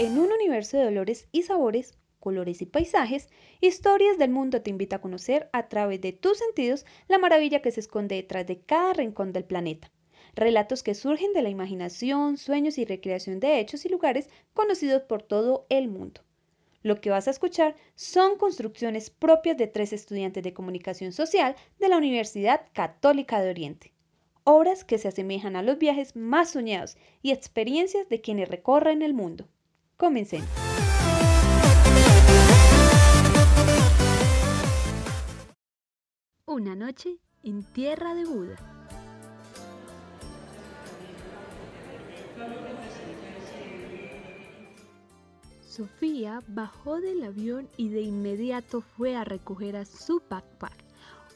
En 0.00 0.18
un 0.18 0.32
universo 0.32 0.76
de 0.76 0.88
olores 0.88 1.28
y 1.30 1.42
sabores, 1.42 1.96
colores 2.18 2.60
y 2.60 2.66
paisajes, 2.66 3.28
Historias 3.60 4.18
del 4.18 4.30
Mundo 4.30 4.60
te 4.60 4.70
invita 4.70 4.96
a 4.96 5.00
conocer 5.00 5.48
a 5.52 5.68
través 5.68 6.00
de 6.00 6.10
tus 6.12 6.36
sentidos 6.38 6.84
la 7.06 7.18
maravilla 7.18 7.62
que 7.62 7.70
se 7.70 7.78
esconde 7.78 8.16
detrás 8.16 8.44
de 8.44 8.58
cada 8.58 8.92
rincón 8.94 9.32
del 9.32 9.44
planeta. 9.44 9.92
Relatos 10.34 10.82
que 10.82 10.96
surgen 10.96 11.32
de 11.32 11.42
la 11.42 11.48
imaginación, 11.48 12.38
sueños 12.38 12.76
y 12.78 12.84
recreación 12.84 13.38
de 13.38 13.60
hechos 13.60 13.84
y 13.84 13.88
lugares 13.88 14.28
conocidos 14.52 15.02
por 15.02 15.22
todo 15.22 15.64
el 15.68 15.86
mundo. 15.86 16.22
Lo 16.82 17.00
que 17.00 17.10
vas 17.10 17.28
a 17.28 17.30
escuchar 17.30 17.76
son 17.94 18.36
construcciones 18.36 19.10
propias 19.10 19.56
de 19.56 19.68
tres 19.68 19.92
estudiantes 19.92 20.42
de 20.42 20.54
comunicación 20.54 21.12
social 21.12 21.54
de 21.78 21.88
la 21.88 21.98
Universidad 21.98 22.66
Católica 22.72 23.40
de 23.40 23.50
Oriente. 23.50 23.92
Obras 24.42 24.84
que 24.84 24.98
se 24.98 25.06
asemejan 25.06 25.54
a 25.54 25.62
los 25.62 25.78
viajes 25.78 26.16
más 26.16 26.50
soñados 26.50 26.96
y 27.22 27.30
experiencias 27.30 28.08
de 28.08 28.20
quienes 28.20 28.48
recorren 28.48 29.00
el 29.00 29.14
mundo. 29.14 29.48
Comencemos. 29.96 30.48
Una 36.46 36.74
noche 36.74 37.18
en 37.44 37.62
tierra 37.62 38.14
de 38.14 38.24
Buda. 38.24 38.56
Sofía 45.60 46.40
bajó 46.48 47.00
del 47.00 47.22
avión 47.24 47.68
y 47.76 47.88
de 47.88 48.02
inmediato 48.02 48.80
fue 48.80 49.16
a 49.16 49.24
recoger 49.24 49.76
a 49.76 49.84
su 49.84 50.22
backpack, 50.28 50.84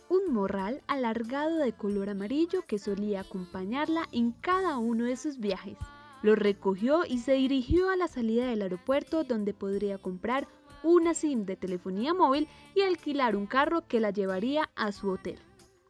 un 0.08 0.32
morral 0.32 0.82
alargado 0.86 1.58
de 1.58 1.72
color 1.72 2.08
amarillo 2.08 2.62
que 2.62 2.78
solía 2.78 3.20
acompañarla 3.20 4.08
en 4.12 4.32
cada 4.32 4.78
uno 4.78 5.04
de 5.04 5.16
sus 5.16 5.38
viajes. 5.38 5.76
Lo 6.22 6.34
recogió 6.34 7.04
y 7.06 7.18
se 7.18 7.32
dirigió 7.34 7.90
a 7.90 7.96
la 7.96 8.08
salida 8.08 8.46
del 8.46 8.62
aeropuerto 8.62 9.24
donde 9.24 9.54
podría 9.54 9.98
comprar 9.98 10.48
una 10.82 11.14
SIM 11.14 11.44
de 11.44 11.56
telefonía 11.56 12.14
móvil 12.14 12.48
y 12.74 12.82
alquilar 12.82 13.36
un 13.36 13.46
carro 13.46 13.86
que 13.86 14.00
la 14.00 14.10
llevaría 14.10 14.70
a 14.76 14.92
su 14.92 15.10
hotel. 15.10 15.38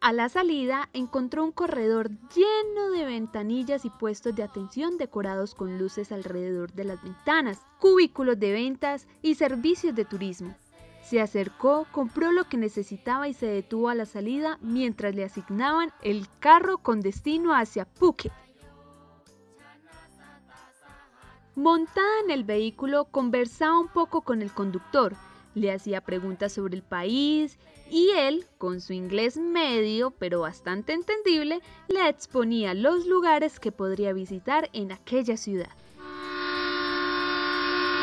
A 0.00 0.12
la 0.12 0.28
salida 0.28 0.88
encontró 0.92 1.42
un 1.42 1.50
corredor 1.50 2.10
lleno 2.34 2.90
de 2.92 3.04
ventanillas 3.04 3.84
y 3.84 3.90
puestos 3.90 4.34
de 4.34 4.44
atención 4.44 4.96
decorados 4.96 5.56
con 5.56 5.76
luces 5.76 6.12
alrededor 6.12 6.72
de 6.72 6.84
las 6.84 7.02
ventanas, 7.02 7.60
cubículos 7.80 8.38
de 8.38 8.52
ventas 8.52 9.08
y 9.22 9.34
servicios 9.34 9.96
de 9.96 10.04
turismo. 10.04 10.54
Se 11.02 11.20
acercó, 11.20 11.86
compró 11.90 12.30
lo 12.30 12.44
que 12.44 12.58
necesitaba 12.58 13.28
y 13.28 13.34
se 13.34 13.46
detuvo 13.46 13.88
a 13.88 13.94
la 13.94 14.06
salida 14.06 14.58
mientras 14.60 15.14
le 15.16 15.24
asignaban 15.24 15.90
el 16.02 16.28
carro 16.38 16.78
con 16.78 17.00
destino 17.00 17.54
hacia 17.54 17.86
Phuket. 17.86 18.32
Montada 21.58 22.20
en 22.22 22.30
el 22.30 22.44
vehículo, 22.44 23.06
conversaba 23.06 23.80
un 23.80 23.88
poco 23.88 24.20
con 24.20 24.42
el 24.42 24.52
conductor, 24.52 25.16
le 25.56 25.72
hacía 25.72 26.00
preguntas 26.00 26.52
sobre 26.52 26.76
el 26.76 26.84
país 26.84 27.58
y 27.90 28.10
él, 28.10 28.46
con 28.58 28.80
su 28.80 28.92
inglés 28.92 29.36
medio 29.36 30.12
pero 30.12 30.42
bastante 30.42 30.92
entendible, 30.92 31.60
le 31.88 32.08
exponía 32.08 32.74
los 32.74 33.06
lugares 33.08 33.58
que 33.58 33.72
podría 33.72 34.12
visitar 34.12 34.70
en 34.72 34.92
aquella 34.92 35.36
ciudad. 35.36 35.70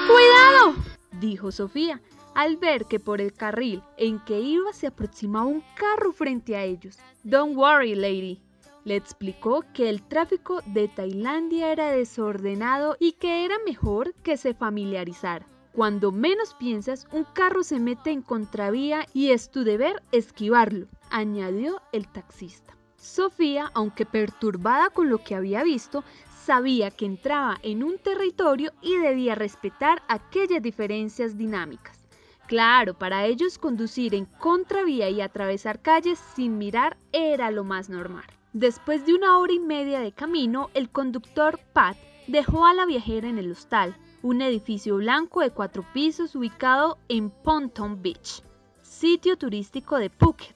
¡Cuidado! 0.05 0.75
dijo 1.21 1.53
Sofía, 1.53 2.01
al 2.33 2.57
ver 2.57 2.83
que 2.83 2.99
por 2.99 3.21
el 3.21 3.31
carril 3.31 3.81
en 3.95 4.19
que 4.25 4.41
iba 4.41 4.73
se 4.73 4.87
aproximaba 4.87 5.45
un 5.45 5.63
carro 5.77 6.11
frente 6.11 6.57
a 6.57 6.65
ellos. 6.65 6.97
Don't 7.23 7.55
worry, 7.55 7.95
lady, 7.95 8.41
le 8.85 8.95
explicó 8.95 9.65
que 9.73 9.89
el 9.89 10.03
tráfico 10.03 10.61
de 10.67 10.87
Tailandia 10.87 11.71
era 11.71 11.91
desordenado 11.91 12.95
y 12.99 13.13
que 13.13 13.43
era 13.43 13.57
mejor 13.65 14.13
que 14.23 14.37
se 14.37 14.53
familiarizara. 14.53 15.45
Cuando 15.73 16.13
menos 16.13 16.53
piensas, 16.53 17.05
un 17.11 17.25
carro 17.25 17.63
se 17.63 17.79
mete 17.79 18.11
en 18.11 18.21
contravía 18.21 19.05
y 19.13 19.31
es 19.31 19.51
tu 19.51 19.65
deber 19.65 20.01
esquivarlo, 20.13 20.87
añadió 21.09 21.81
el 21.91 22.07
taxista. 22.07 22.77
Sofía, 22.95 23.71
aunque 23.73 24.05
perturbada 24.05 24.89
con 24.89 25.09
lo 25.09 25.17
que 25.17 25.35
había 25.35 25.63
visto, 25.63 26.03
sabía 26.45 26.91
que 26.91 27.05
entraba 27.05 27.57
en 27.63 27.83
un 27.83 27.97
territorio 27.97 28.71
y 28.81 28.95
debía 28.97 29.35
respetar 29.35 30.03
aquellas 30.07 30.61
diferencias 30.61 31.37
dinámicas. 31.37 31.99
Claro, 32.47 32.93
para 32.93 33.25
ellos 33.25 33.57
conducir 33.57 34.13
en 34.13 34.25
contravía 34.25 35.09
y 35.09 35.21
atravesar 35.21 35.81
calles 35.81 36.19
sin 36.35 36.59
mirar 36.59 36.97
era 37.11 37.49
lo 37.49 37.63
más 37.63 37.89
normal. 37.89 38.34
Después 38.55 39.05
de 39.05 39.13
una 39.13 39.37
hora 39.37 39.51
y 39.51 39.59
media 39.59 39.99
de 39.99 40.13
camino, 40.13 40.69
el 40.73 40.89
conductor 40.89 41.59
Pat 41.73 41.97
dejó 42.27 42.65
a 42.65 42.73
la 42.73 42.85
viajera 42.85 43.27
en 43.27 43.37
el 43.37 43.51
hostal, 43.51 43.97
un 44.21 44.41
edificio 44.41 44.95
blanco 44.95 45.41
de 45.41 45.49
cuatro 45.49 45.83
pisos 45.93 46.35
ubicado 46.35 46.97
en 47.09 47.31
Ponton 47.31 48.01
Beach, 48.01 48.43
sitio 48.81 49.37
turístico 49.37 49.97
de 49.97 50.09
Phuket. 50.09 50.55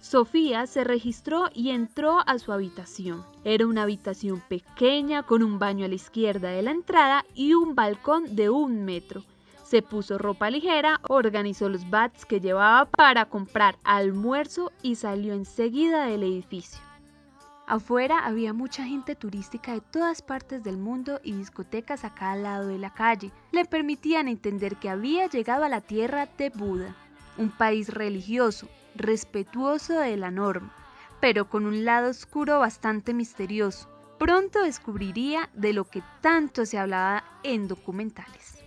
Sofía 0.00 0.66
se 0.66 0.82
registró 0.82 1.44
y 1.54 1.70
entró 1.70 2.18
a 2.26 2.36
su 2.40 2.50
habitación. 2.50 3.24
Era 3.44 3.64
una 3.64 3.84
habitación 3.84 4.42
pequeña 4.48 5.22
con 5.22 5.44
un 5.44 5.60
baño 5.60 5.84
a 5.84 5.88
la 5.88 5.94
izquierda 5.94 6.48
de 6.50 6.62
la 6.62 6.72
entrada 6.72 7.24
y 7.36 7.54
un 7.54 7.76
balcón 7.76 8.34
de 8.34 8.50
un 8.50 8.84
metro. 8.84 9.22
Se 9.62 9.82
puso 9.82 10.18
ropa 10.18 10.50
ligera, 10.50 11.00
organizó 11.08 11.68
los 11.68 11.88
bats 11.90 12.26
que 12.26 12.40
llevaba 12.40 12.86
para 12.86 13.26
comprar 13.26 13.78
almuerzo 13.84 14.72
y 14.82 14.96
salió 14.96 15.32
enseguida 15.32 16.06
del 16.06 16.24
edificio. 16.24 16.89
Afuera 17.70 18.26
había 18.26 18.52
mucha 18.52 18.84
gente 18.84 19.14
turística 19.14 19.72
de 19.72 19.80
todas 19.80 20.22
partes 20.22 20.64
del 20.64 20.76
mundo 20.76 21.20
y 21.22 21.34
discotecas 21.34 22.02
a 22.02 22.12
cada 22.12 22.34
lado 22.34 22.66
de 22.66 22.78
la 22.78 22.92
calle. 22.92 23.30
Le 23.52 23.64
permitían 23.64 24.26
entender 24.26 24.74
que 24.74 24.90
había 24.90 25.28
llegado 25.28 25.62
a 25.62 25.68
la 25.68 25.80
tierra 25.80 26.26
de 26.36 26.50
Buda, 26.50 26.96
un 27.38 27.52
país 27.52 27.88
religioso, 27.88 28.68
respetuoso 28.96 30.00
de 30.00 30.16
la 30.16 30.32
norma, 30.32 30.74
pero 31.20 31.48
con 31.48 31.64
un 31.64 31.84
lado 31.84 32.10
oscuro 32.10 32.58
bastante 32.58 33.14
misterioso. 33.14 33.88
Pronto 34.18 34.64
descubriría 34.64 35.48
de 35.54 35.72
lo 35.72 35.84
que 35.84 36.02
tanto 36.22 36.66
se 36.66 36.76
hablaba 36.76 37.22
en 37.44 37.68
documentales. 37.68 38.64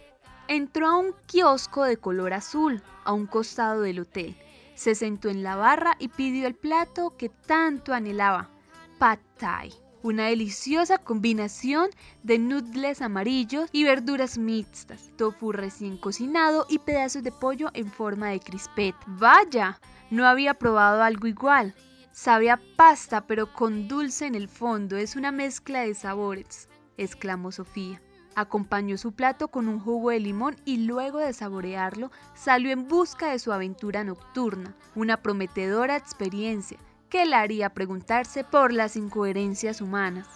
Entró 0.48 0.88
a 0.88 0.98
un 0.98 1.14
kiosco 1.26 1.84
de 1.84 1.98
color 1.98 2.32
azul, 2.32 2.82
a 3.04 3.12
un 3.12 3.26
costado 3.26 3.82
del 3.82 4.00
hotel. 4.00 4.38
Se 4.76 4.96
sentó 4.96 5.28
en 5.28 5.44
la 5.44 5.58
barra 5.58 5.98
y 6.00 6.08
pidió 6.08 6.48
el 6.48 6.56
plato 6.56 7.18
que 7.18 7.28
tanto 7.28 7.94
anhelaba, 7.94 8.50
Pad 9.00 9.20
Thai, 9.38 9.74
una 10.02 10.28
deliciosa 10.28 10.98
combinación 10.98 11.90
de 12.24 12.38
noodles 12.38 13.02
amarillos 13.02 13.70
y 13.72 13.84
verduras 13.84 14.38
mixtas, 14.38 15.12
tofu 15.18 15.52
recién 15.52 15.98
cocinado 15.98 16.66
y 16.70 16.80
pedazos 16.80 17.24
de 17.24 17.32
pollo 17.32 17.70
en 17.74 17.92
forma 17.92 18.30
de 18.30 18.40
crispet. 18.40 18.96
¡Vaya! 19.08 19.80
No 20.10 20.26
había 20.26 20.54
probado 20.54 21.02
algo 21.02 21.28
igual. 21.28 21.74
Sabía 22.12 22.60
pasta 22.76 23.26
pero 23.26 23.52
con 23.52 23.88
dulce 23.88 24.28
en 24.28 24.36
el 24.36 24.48
fondo, 24.48 24.98
es 24.98 25.16
una 25.16 25.32
mezcla 25.32 25.82
de 25.82 25.96
sabores, 25.96 26.70
exclamó 26.98 27.52
Sofía. 27.52 28.02
Acompañó 28.36 28.98
su 28.98 29.14
plato 29.14 29.48
con 29.48 29.68
un 29.68 29.80
jugo 29.80 30.10
de 30.12 30.20
limón 30.20 30.56
y 30.66 30.78
luego 30.78 31.20
de 31.20 31.34
saborearlo 31.34 32.12
salió 32.36 32.72
en 32.72 32.88
busca 32.88 33.32
de 33.32 33.40
su 33.40 33.52
aventura 33.52 34.04
nocturna, 34.04 34.76
una 34.96 35.18
prometedora 35.18 35.96
experiencia 35.96 36.78
que 37.14 37.28
la 37.28 37.42
haría 37.42 37.70
preguntarse 37.70 38.44
por 38.44 38.74
las 38.74 38.96
incoherencias 38.96 39.82
humanas. 39.82 40.28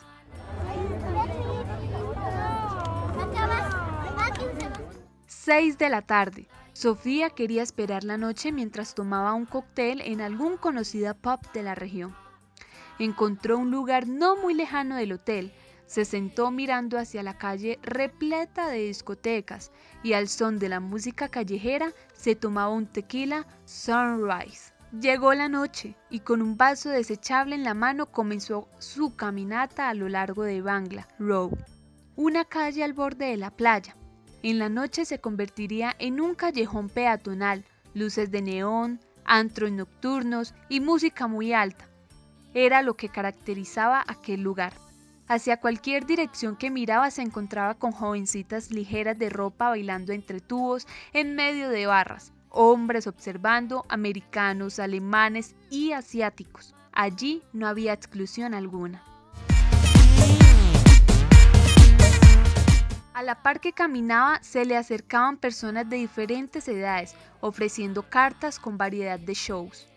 Seis 5.25 5.79
de 5.79 5.89
la 5.89 6.03
tarde. 6.03 6.47
Sofía 6.73 7.31
quería 7.31 7.63
esperar 7.63 8.03
la 8.03 8.19
noche 8.19 8.51
mientras 8.51 8.93
tomaba 8.93 9.33
un 9.33 9.47
cóctel 9.47 10.01
en 10.01 10.21
algún 10.21 10.57
conocida 10.57 11.15
pub 11.15 11.39
de 11.51 11.63
la 11.63 11.73
región. 11.73 12.15
Encontró 12.99 13.57
un 13.57 13.71
lugar 13.71 14.07
no 14.07 14.37
muy 14.37 14.53
lejano 14.53 14.97
del 14.97 15.13
hotel, 15.13 15.51
se 15.87 16.05
sentó 16.05 16.51
mirando 16.51 16.99
hacia 16.99 17.23
la 17.23 17.39
calle 17.39 17.79
repleta 17.81 18.67
de 18.67 18.81
discotecas 18.83 19.71
y 20.03 20.13
al 20.13 20.27
son 20.27 20.59
de 20.59 20.69
la 20.69 20.79
música 20.79 21.27
callejera 21.27 21.91
se 22.13 22.35
tomaba 22.35 22.69
un 22.69 22.85
tequila 22.85 23.47
Sunrise. 23.65 24.76
Llegó 24.93 25.33
la 25.33 25.49
noche 25.49 25.97
y 26.09 26.21
con 26.21 26.41
un 26.41 26.55
vaso 26.55 26.89
desechable 26.89 27.55
en 27.55 27.65
la 27.65 27.73
mano 27.73 28.05
comenzó 28.05 28.69
su 28.79 29.17
caminata 29.17 29.89
a 29.89 29.93
lo 29.93 30.07
largo 30.07 30.43
de 30.43 30.61
Bangla 30.61 31.09
Road, 31.19 31.57
una 32.15 32.45
calle 32.45 32.85
al 32.85 32.93
borde 32.93 33.25
de 33.25 33.35
la 33.35 33.51
playa. 33.51 33.97
En 34.43 34.59
la 34.59 34.69
noche 34.69 35.03
se 35.03 35.19
convertiría 35.19 35.93
en 35.99 36.21
un 36.21 36.35
callejón 36.35 36.87
peatonal, 36.87 37.65
luces 37.93 38.31
de 38.31 38.41
neón, 38.41 39.01
antros 39.25 39.73
nocturnos 39.73 40.53
y 40.69 40.79
música 40.79 41.27
muy 41.27 41.51
alta. 41.51 41.89
Era 42.53 42.81
lo 42.81 42.95
que 42.95 43.09
caracterizaba 43.09 44.05
aquel 44.07 44.41
lugar. 44.41 44.71
Hacia 45.27 45.59
cualquier 45.59 46.05
dirección 46.05 46.55
que 46.55 46.71
miraba 46.71 47.11
se 47.11 47.23
encontraba 47.23 47.73
con 47.73 47.91
jovencitas 47.91 48.71
ligeras 48.71 49.19
de 49.19 49.29
ropa 49.29 49.67
bailando 49.67 50.13
entre 50.13 50.39
tubos 50.39 50.87
en 51.11 51.35
medio 51.35 51.67
de 51.67 51.87
barras, 51.87 52.31
hombres 52.49 53.07
observando, 53.07 53.85
americanos, 53.89 54.79
alemanes 54.79 55.55
y 55.69 55.91
asiáticos. 55.91 56.73
Allí 56.91 57.43
no 57.53 57.67
había 57.67 57.93
exclusión 57.93 58.53
alguna. 58.53 59.03
A 63.13 63.23
la 63.23 63.41
par 63.41 63.59
que 63.59 63.73
caminaba 63.73 64.39
se 64.43 64.63
le 64.63 64.77
acercaban 64.77 65.37
personas 65.37 65.89
de 65.89 65.97
diferentes 65.97 66.67
edades 66.67 67.15
ofreciendo 67.41 68.03
cartas 68.03 68.59
con 68.59 68.77
variedad 68.77 69.19
de 69.19 69.33
shows. 69.33 69.87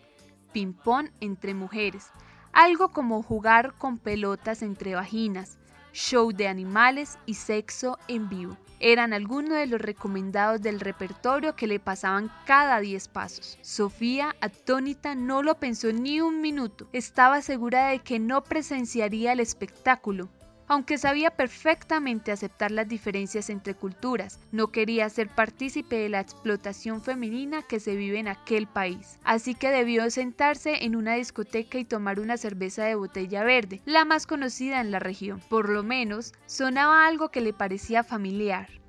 Ping-pong 0.53 1.09
entre 1.19 1.53
mujeres, 1.53 2.07
algo 2.51 2.89
como 2.89 3.21
jugar 3.21 3.73
con 3.77 3.99
pelotas 3.99 4.63
entre 4.63 4.95
vaginas, 4.95 5.59
show 5.93 6.31
de 6.31 6.47
animales 6.47 7.17
y 7.25 7.35
sexo 7.35 7.97
en 8.07 8.29
vivo. 8.29 8.57
Eran 8.79 9.13
algunos 9.13 9.51
de 9.51 9.67
los 9.67 9.79
recomendados 9.79 10.61
del 10.61 10.79
repertorio 10.79 11.55
que 11.55 11.67
le 11.67 11.79
pasaban 11.79 12.31
cada 12.45 12.79
10 12.79 13.09
pasos. 13.09 13.59
Sofía, 13.61 14.35
atónita, 14.41 15.13
no 15.13 15.43
lo 15.43 15.59
pensó 15.59 15.93
ni 15.93 16.19
un 16.19 16.41
minuto. 16.41 16.87
Estaba 16.91 17.43
segura 17.43 17.89
de 17.89 17.99
que 17.99 18.17
no 18.17 18.43
presenciaría 18.43 19.33
el 19.33 19.39
espectáculo, 19.39 20.29
aunque 20.71 20.97
sabía 20.97 21.31
perfectamente 21.31 22.31
aceptar 22.31 22.71
las 22.71 22.87
diferencias 22.87 23.49
entre 23.49 23.73
culturas, 23.73 24.39
no 24.53 24.71
quería 24.71 25.09
ser 25.09 25.27
partícipe 25.27 25.97
de 25.97 26.07
la 26.07 26.21
explotación 26.21 27.01
femenina 27.01 27.61
que 27.61 27.81
se 27.81 27.97
vive 27.97 28.19
en 28.19 28.29
aquel 28.29 28.67
país. 28.67 29.19
Así 29.25 29.53
que 29.53 29.69
debió 29.69 30.09
sentarse 30.09 30.85
en 30.85 30.95
una 30.95 31.15
discoteca 31.15 31.77
y 31.77 31.83
tomar 31.83 32.21
una 32.21 32.37
cerveza 32.37 32.85
de 32.85 32.95
botella 32.95 33.43
verde, 33.43 33.81
la 33.83 34.05
más 34.05 34.25
conocida 34.25 34.79
en 34.79 34.91
la 34.91 34.99
región. 34.99 35.41
Por 35.49 35.67
lo 35.67 35.83
menos, 35.83 36.33
sonaba 36.45 37.05
algo 37.05 37.31
que 37.31 37.41
le 37.41 37.51
parecía 37.51 38.05
familiar 38.05 38.80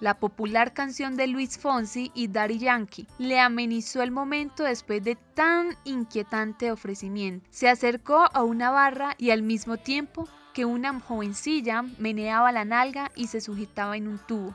la 0.00 0.18
popular 0.18 0.72
canción 0.72 1.16
de 1.16 1.26
Luis 1.26 1.58
Fonsi 1.58 2.10
y 2.14 2.28
Daddy 2.28 2.58
Yankee, 2.58 3.06
le 3.18 3.38
amenizó 3.38 4.02
el 4.02 4.10
momento 4.10 4.64
después 4.64 5.04
de 5.04 5.16
tan 5.34 5.76
inquietante 5.84 6.72
ofrecimiento. 6.72 7.46
Se 7.50 7.68
acercó 7.68 8.26
a 8.32 8.42
una 8.42 8.70
barra 8.70 9.14
y 9.18 9.30
al 9.30 9.42
mismo 9.42 9.76
tiempo 9.76 10.26
que 10.54 10.64
una 10.64 10.98
jovencilla 10.98 11.82
meneaba 11.98 12.50
la 12.50 12.64
nalga 12.64 13.10
y 13.14 13.28
se 13.28 13.40
sujetaba 13.40 13.96
en 13.96 14.08
un 14.08 14.18
tubo. 14.18 14.54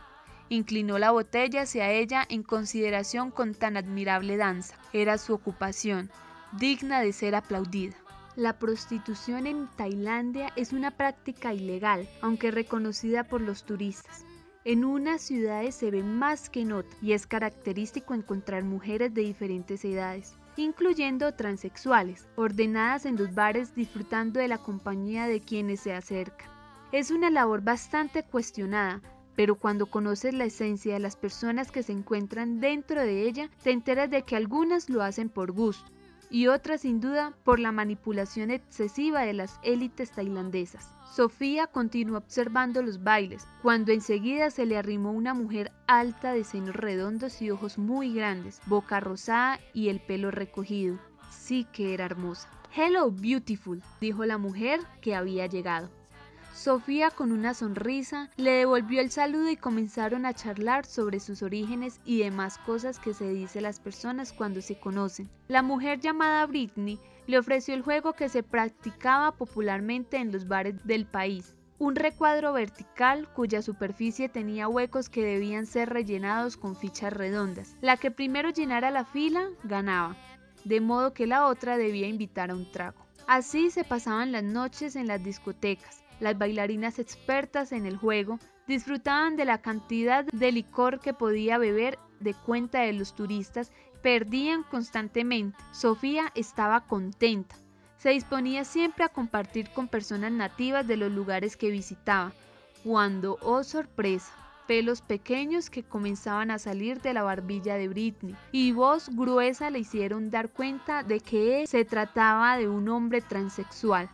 Inclinó 0.49 0.99
la 0.99 1.11
botella 1.11 1.61
hacia 1.61 1.89
ella 1.91 2.25
en 2.29 2.43
consideración 2.43 3.31
con 3.31 3.53
tan 3.53 3.77
admirable 3.77 4.37
danza. 4.37 4.75
Era 4.93 5.17
su 5.17 5.33
ocupación, 5.33 6.11
digna 6.51 7.01
de 7.01 7.13
ser 7.13 7.35
aplaudida. 7.35 7.95
La 8.35 8.59
prostitución 8.59 9.47
en 9.47 9.67
Tailandia 9.77 10.51
es 10.55 10.73
una 10.73 10.91
práctica 10.91 11.53
ilegal, 11.53 12.09
aunque 12.21 12.51
reconocida 12.51 13.23
por 13.23 13.41
los 13.41 13.63
turistas. 13.63 14.25
En 14.65 14.83
unas 14.83 15.21
ciudades 15.21 15.75
se 15.75 15.91
ve 15.91 16.01
más 16.01 16.49
que 16.49 16.61
en 16.61 16.71
otras 16.71 16.97
y 17.03 17.13
es 17.13 17.27
característico 17.27 18.15
encontrar 18.15 18.63
mujeres 18.63 19.13
de 19.13 19.21
diferentes 19.21 19.85
edades 19.85 20.35
incluyendo 20.57 21.33
transexuales, 21.33 22.27
ordenadas 22.35 23.05
en 23.05 23.17
los 23.17 23.33
bares 23.35 23.75
disfrutando 23.75 24.39
de 24.39 24.47
la 24.47 24.57
compañía 24.57 25.27
de 25.27 25.41
quienes 25.41 25.81
se 25.81 25.93
acercan. 25.93 26.49
Es 26.91 27.11
una 27.11 27.29
labor 27.29 27.61
bastante 27.61 28.23
cuestionada, 28.23 29.01
pero 29.35 29.55
cuando 29.55 29.85
conoces 29.87 30.33
la 30.33 30.45
esencia 30.45 30.93
de 30.93 30.99
las 30.99 31.17
personas 31.17 31.71
que 31.71 31.83
se 31.83 31.91
encuentran 31.91 32.61
dentro 32.61 33.01
de 33.01 33.23
ella, 33.23 33.49
te 33.63 33.71
enteras 33.71 34.09
de 34.09 34.21
que 34.21 34.35
algunas 34.35 34.89
lo 34.89 35.03
hacen 35.03 35.29
por 35.29 35.51
gusto 35.51 35.94
y 36.35 36.47
otras 36.47 36.81
sin 36.81 36.99
duda 36.99 37.33
por 37.45 37.61
la 37.61 37.71
manipulación 37.71 38.51
excesiva 38.51 39.21
de 39.21 39.31
las 39.31 39.57
élites 39.63 40.11
tailandesas. 40.11 40.93
Sofía 41.09 41.65
continuó 41.67 42.17
observando 42.17 42.81
los 42.81 43.01
bailes, 43.01 43.47
cuando 43.61 43.93
enseguida 43.93 44.51
se 44.51 44.65
le 44.65 44.77
arrimó 44.77 45.13
una 45.13 45.33
mujer 45.33 45.71
alta 45.87 46.33
de 46.33 46.43
senos 46.43 46.75
redondos 46.75 47.41
y 47.41 47.51
ojos 47.51 47.77
muy 47.77 48.13
grandes, 48.13 48.59
boca 48.65 48.99
rosada 48.99 49.61
y 49.73 49.87
el 49.87 50.01
pelo 50.01 50.29
recogido. 50.29 50.99
Sí 51.31 51.65
que 51.71 51.93
era 51.93 52.03
hermosa. 52.03 52.49
Hello, 52.75 53.09
beautiful, 53.11 53.81
dijo 54.01 54.25
la 54.25 54.37
mujer 54.37 54.81
que 54.99 55.15
había 55.15 55.45
llegado. 55.45 55.89
Sofía 56.55 57.09
con 57.09 57.33
una 57.33 57.53
sonrisa 57.53 58.29
le 58.37 58.51
devolvió 58.51 59.01
el 59.01 59.11
saludo 59.11 59.49
y 59.49 59.57
comenzaron 59.57 60.25
a 60.25 60.33
charlar 60.33 60.85
sobre 60.85 61.19
sus 61.19 61.43
orígenes 61.43 61.99
y 62.05 62.19
demás 62.19 62.59
cosas 62.59 62.97
que 62.97 63.13
se 63.13 63.27
dice 63.27 63.59
las 63.59 63.81
personas 63.81 64.31
cuando 64.31 64.61
se 64.61 64.79
conocen. 64.79 65.29
La 65.49 65.61
mujer 65.61 65.99
llamada 65.99 66.45
Britney 66.45 66.97
le 67.27 67.37
ofreció 67.37 67.73
el 67.73 67.81
juego 67.81 68.13
que 68.13 68.29
se 68.29 68.41
practicaba 68.41 69.33
popularmente 69.33 70.15
en 70.15 70.31
los 70.31 70.47
bares 70.47 70.75
del 70.87 71.05
país, 71.05 71.57
un 71.77 71.93
recuadro 71.93 72.53
vertical 72.53 73.27
cuya 73.33 73.61
superficie 73.61 74.29
tenía 74.29 74.69
huecos 74.69 75.09
que 75.09 75.25
debían 75.25 75.65
ser 75.65 75.89
rellenados 75.89 76.55
con 76.55 76.77
fichas 76.77 77.11
redondas. 77.11 77.75
La 77.81 77.97
que 77.97 78.11
primero 78.11 78.49
llenara 78.49 78.91
la 78.91 79.03
fila 79.03 79.49
ganaba, 79.65 80.15
de 80.63 80.79
modo 80.79 81.13
que 81.13 81.27
la 81.27 81.47
otra 81.47 81.75
debía 81.75 82.07
invitar 82.07 82.49
a 82.49 82.55
un 82.55 82.71
trago. 82.71 83.05
Así 83.27 83.71
se 83.71 83.83
pasaban 83.83 84.31
las 84.31 84.43
noches 84.43 84.95
en 84.95 85.07
las 85.07 85.21
discotecas. 85.21 86.04
Las 86.19 86.37
bailarinas 86.37 86.99
expertas 86.99 87.71
en 87.71 87.85
el 87.85 87.97
juego 87.97 88.39
disfrutaban 88.67 89.35
de 89.35 89.45
la 89.45 89.61
cantidad 89.61 90.25
de 90.25 90.51
licor 90.51 90.99
que 90.99 91.13
podía 91.13 91.57
beber 91.57 91.99
de 92.19 92.33
cuenta 92.33 92.81
de 92.81 92.93
los 92.93 93.13
turistas 93.15 93.71
perdían 94.01 94.63
constantemente. 94.63 95.57
Sofía 95.71 96.31
estaba 96.35 96.81
contenta. 96.81 97.55
Se 97.97 98.11
disponía 98.11 98.63
siempre 98.63 99.03
a 99.03 99.09
compartir 99.09 99.69
con 99.71 99.87
personas 99.87 100.31
nativas 100.31 100.87
de 100.87 100.95
los 100.95 101.11
lugares 101.11 101.57
que 101.57 101.71
visitaba, 101.71 102.31
cuando, 102.83 103.39
oh 103.41 103.63
sorpresa, 103.63 104.31
pelos 104.67 105.01
pequeños 105.01 105.69
que 105.69 105.83
comenzaban 105.83 106.51
a 106.51 106.59
salir 106.59 107.01
de 107.01 107.13
la 107.13 107.23
barbilla 107.23 107.75
de 107.75 107.87
Britney 107.87 108.35
y 108.51 108.71
voz 108.71 109.09
gruesa 109.09 109.69
le 109.69 109.79
hicieron 109.79 110.29
dar 110.29 110.49
cuenta 110.49 111.03
de 111.03 111.19
que 111.19 111.65
se 111.67 111.85
trataba 111.85 112.57
de 112.57 112.69
un 112.69 112.89
hombre 112.89 113.21
transexual. 113.21 114.09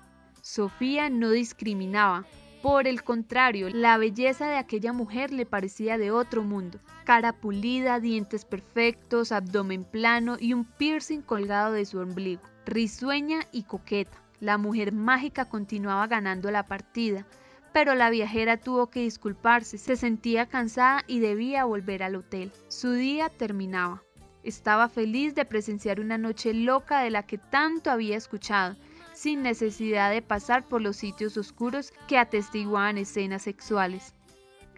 Sofía 0.53 1.09
no 1.09 1.29
discriminaba, 1.29 2.25
por 2.61 2.85
el 2.85 3.03
contrario, 3.03 3.69
la 3.69 3.95
belleza 3.95 4.49
de 4.49 4.57
aquella 4.57 4.91
mujer 4.91 5.31
le 5.31 5.45
parecía 5.45 5.97
de 5.97 6.11
otro 6.11 6.43
mundo. 6.43 6.77
Cara 7.05 7.31
pulida, 7.31 8.01
dientes 8.01 8.43
perfectos, 8.43 9.31
abdomen 9.31 9.85
plano 9.85 10.35
y 10.37 10.53
un 10.53 10.65
piercing 10.65 11.21
colgado 11.21 11.71
de 11.71 11.85
su 11.85 11.99
ombligo. 11.99 12.41
Risueña 12.65 13.47
y 13.53 13.63
coqueta. 13.63 14.21
La 14.41 14.57
mujer 14.57 14.91
mágica 14.91 15.45
continuaba 15.45 16.07
ganando 16.07 16.51
la 16.51 16.65
partida, 16.65 17.25
pero 17.71 17.95
la 17.95 18.09
viajera 18.09 18.57
tuvo 18.57 18.87
que 18.87 19.03
disculparse, 19.03 19.77
se 19.77 19.95
sentía 19.95 20.47
cansada 20.47 21.05
y 21.07 21.21
debía 21.21 21.63
volver 21.63 22.03
al 22.03 22.17
hotel. 22.17 22.51
Su 22.67 22.91
día 22.91 23.29
terminaba. 23.29 24.03
Estaba 24.43 24.89
feliz 24.89 25.33
de 25.33 25.45
presenciar 25.45 26.01
una 26.01 26.17
noche 26.17 26.53
loca 26.53 26.99
de 26.99 27.09
la 27.09 27.23
que 27.23 27.37
tanto 27.37 27.89
había 27.89 28.17
escuchado 28.17 28.75
sin 29.21 29.43
necesidad 29.43 30.09
de 30.09 30.23
pasar 30.23 30.67
por 30.67 30.81
los 30.81 30.97
sitios 30.97 31.37
oscuros 31.37 31.93
que 32.07 32.17
atestiguaban 32.17 32.97
escenas 32.97 33.43
sexuales. 33.43 34.15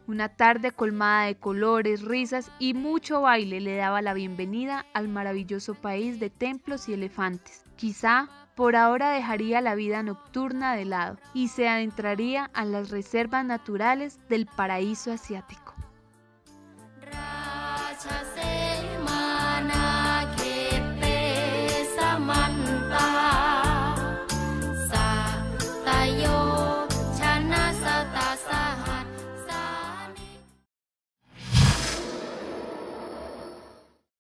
Una 0.06 0.28
tarde 0.28 0.72
colmada 0.72 1.28
de 1.28 1.36
colores, 1.36 2.02
risas 2.02 2.52
y 2.60 2.74
mucho 2.74 3.22
baile 3.22 3.62
le 3.62 3.78
daba 3.78 4.02
la 4.02 4.14
bienvenida 4.14 4.86
al 4.94 5.08
maravilloso 5.08 5.76
país 5.76 6.20
de 6.20 6.30
templos 6.30 6.90
y 6.90 6.94
elefantes. 6.94 7.64
Quizá 7.78 8.28
por 8.54 8.76
ahora 8.76 9.12
dejaría 9.12 9.62
la 9.62 9.76
vida 9.76 10.04
nocturna 10.04 10.76
de 10.76 10.84
lado 10.84 11.18
y 11.34 11.48
se 11.48 11.70
adentraría 11.70 12.52
a 12.54 12.66
las 12.66 12.90
reservas 12.90 13.46
naturales 13.46 14.20
del 14.28 14.46
paraíso 14.46 15.14
asiático. 15.14 15.63